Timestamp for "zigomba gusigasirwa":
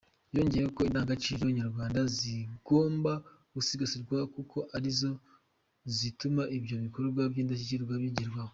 2.17-4.17